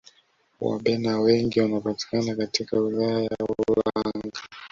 [0.61, 4.31] wabena wengi wanapatikana katika wilaya ya ulanga